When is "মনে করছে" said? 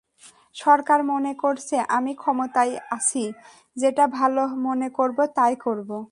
1.03-1.75